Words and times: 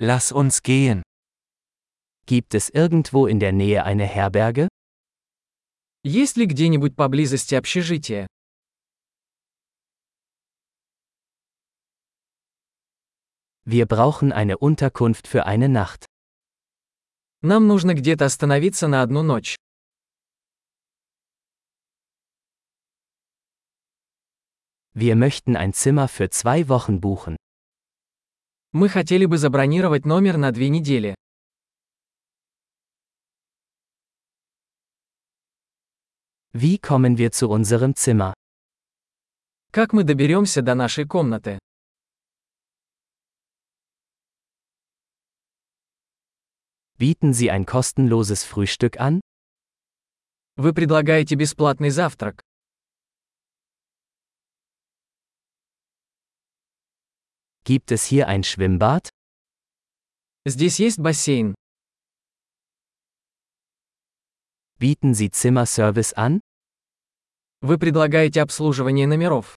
Lass 0.00 0.30
uns 0.30 0.62
gehen. 0.62 1.02
Gibt 2.26 2.54
es 2.54 2.70
irgendwo 2.70 3.26
in 3.26 3.40
der 3.40 3.50
Nähe 3.50 3.82
eine 3.82 4.04
Herberge? 4.06 4.68
Есть 6.04 6.36
ли 6.36 6.46
где-нибудь 6.46 6.94
поблизости 6.94 7.56
общежитие? 7.56 8.28
Wir 13.64 13.86
brauchen 13.86 14.30
eine 14.30 14.58
Unterkunft 14.58 15.26
für 15.26 15.46
eine 15.46 15.68
Nacht. 15.68 16.06
Нам 17.42 17.66
нужно 17.66 17.94
где-то 17.94 18.24
остановиться 18.24 18.86
на 18.86 19.02
одну 19.02 19.24
ночь. 19.24 19.56
Wir 24.94 25.16
möchten 25.16 25.56
ein 25.56 25.72
Zimmer 25.72 26.06
für 26.06 26.30
zwei 26.30 26.68
Wochen 26.68 27.00
buchen. 27.00 27.36
Мы 28.72 28.90
хотели 28.90 29.24
бы 29.24 29.38
забронировать 29.38 30.04
номер 30.04 30.36
на 30.36 30.52
две 30.52 30.68
недели. 30.68 31.14
Wie 36.52 36.78
kommen 36.78 37.16
wir 37.16 37.32
zu 37.32 37.48
unserem 37.48 37.94
Zimmer? 37.94 38.34
Как 39.70 39.94
мы 39.94 40.04
доберемся 40.04 40.60
до 40.60 40.74
нашей 40.74 41.06
комнаты? 41.06 41.58
Bieten 46.98 47.32
Sie 47.32 47.50
ein 47.50 47.64
kostenloses 47.64 48.44
Frühstück 48.44 48.98
an? 48.98 49.20
Вы 50.56 50.74
предлагаете 50.74 51.36
бесплатный 51.36 51.90
завтрак. 51.90 52.42
Gibt 57.67 57.91
es 57.91 58.05
hier 58.05 58.27
ein 58.27 58.43
Schwimmbad? 58.43 59.09
Здесь 60.45 60.79
есть 60.79 60.99
бассейн. 60.99 61.55
Bieten 64.79 65.13
Sie 65.13 65.31
Zimmerservice 65.31 66.13
an? 66.13 66.41
Вы 67.61 67.77
предлагаете 67.77 68.41
обслуживание 68.41 69.07
номеров. 69.07 69.55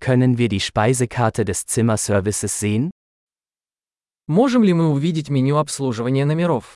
Können 0.00 0.36
wir 0.36 0.50
die 0.50 0.60
Speisekarte 0.60 1.46
des 1.46 1.64
Zimmerservices 1.64 2.60
sehen? 2.60 2.90
Можем 4.26 4.62
ли 4.62 4.74
мы 4.74 4.90
увидеть 4.90 5.30
меню 5.30 5.56
обслуживания 5.56 6.26
номеров? 6.26 6.74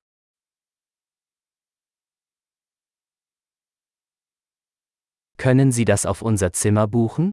Können 5.43 5.73
Sie 5.73 5.85
das 5.85 6.05
auf 6.05 6.23
unser 6.23 6.53
Zimmer 6.53 6.87
buchen? 6.87 7.31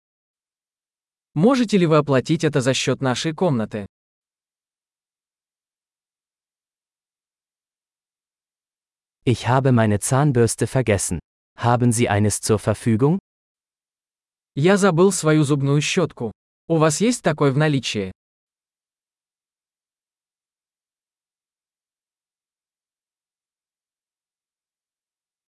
Можете 1.33 1.77
ли 1.77 1.85
вы 1.85 1.97
оплатить 1.97 2.43
это 2.43 2.61
за 2.61 2.73
счет 2.73 3.01
нашей 3.01 3.33
комнаты? 3.33 3.85
Ich 9.25 9.47
habe 9.47 9.71
meine 9.71 9.99
Zahnbürste 9.99 10.67
vergessen. 10.67 11.19
Haben 11.57 11.91
Sie 11.91 12.07
eines 12.09 12.41
zur 12.41 12.59
Verfügung? 12.59 13.17
Я 14.55 14.77
забыл 14.77 15.11
свою 15.11 15.43
зубную 15.43 15.81
щетку. 15.81 16.31
У 16.67 16.77
вас 16.77 17.01
есть 17.01 17.23
такой 17.23 17.51
в 17.51 17.57
наличии? 17.57 18.11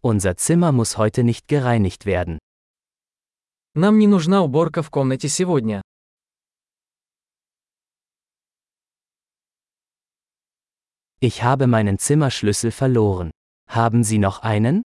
Unser 0.01 0.37
Zimmer 0.37 0.71
muss 0.71 0.97
heute 0.97 1.23
nicht 1.23 1.47
gereinigt 1.47 2.05
werden. 2.05 2.39
Нам 3.74 3.98
не 3.98 4.06
нужна 4.06 4.42
уборка 4.42 4.82
в 4.82 4.90
комнате 4.90 5.28
сегодня. 5.28 5.80
Ich 11.20 11.42
habe 11.42 11.66
meinen 11.66 11.98
Zimmerschlüssel 11.98 12.70
verloren. 12.70 13.30
Haben 13.70 14.02
Sie 14.04 14.18
noch 14.18 14.42
einen? 14.42 14.82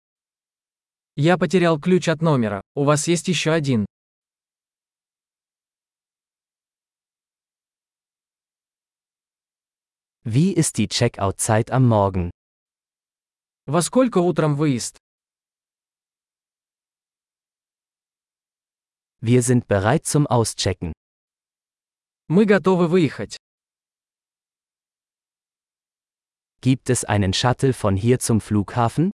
Я 1.16 1.38
потерял 1.38 1.80
ключ 1.80 2.10
от 2.10 2.22
номера. 2.22 2.62
У 2.76 2.84
вас 2.84 3.08
есть 3.08 3.28
еще 3.28 3.52
один. 3.52 3.86
Wie 10.24 10.52
ist 10.54 10.78
die 10.78 10.88
Checkout-Zeit 10.88 11.72
am 11.72 11.88
Morgen? 11.88 12.30
Во 13.66 13.82
сколько 13.82 14.20
утром 14.20 14.56
выезд? 14.56 15.00
Wir 19.23 19.43
sind 19.43 19.69
bereit 19.69 20.07
zum 20.07 20.27
Auschecken. 20.27 20.95
Мы 22.29 22.47
готовы 22.47 22.89
выехать. 22.89 23.37
Gibt 26.63 26.89
es 26.89 27.05
einen 27.05 27.35
Shuttle 27.35 27.75
von 27.75 27.97
hier 27.97 28.19
zum 28.19 28.41
Flughafen? 28.41 29.11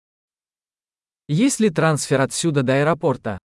Есть 1.27 1.59
ли 1.59 1.69
трансфер 1.69 2.19
отсюда 2.19 2.63
до 2.63 2.73
аэропорта? 2.73 3.37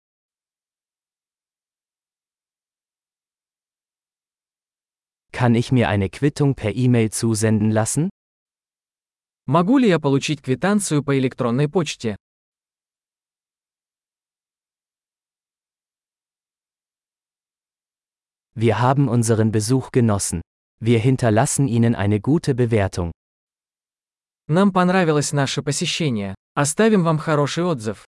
Kann 5.33 5.55
ich 5.55 5.71
mir 5.73 5.91
eine 5.91 6.09
Quittung 6.09 6.55
per 6.55 6.75
E-Mail 6.75 7.11
zusenden 7.11 7.71
lassen? 7.71 8.09
Могу 9.45 9.77
ли 9.77 9.89
я 9.89 10.01
получить 10.01 10.41
квитанцию 10.41 11.05
по 11.05 11.19
электронной 11.19 11.69
почте? 11.69 12.17
Wir 18.55 18.81
haben 18.81 19.09
unseren 19.09 19.53
Besuch 19.53 19.93
genossen. 19.93 20.41
Wir 20.81 20.99
hinterlassen 20.99 21.69
Ihnen 21.69 21.95
eine 21.95 22.21
gute 22.21 22.55
Bewertung. 22.55 23.13
Нам 24.49 24.73
понравилось 24.73 25.33
наше 25.33 25.63
посещение. 25.63 26.35
Оставим 26.55 27.05
вам 27.05 27.19
хороший 27.19 27.65
отзыв. 27.65 28.05